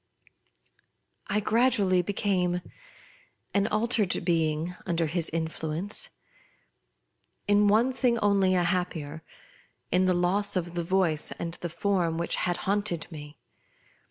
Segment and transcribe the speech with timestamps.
[1.27, 2.61] I gradually became
[3.53, 6.09] an altered being under his influence.
[7.47, 9.21] In one thing only a happier—
[9.91, 13.37] in the loss of tfie Voice and the Form which had haunted me.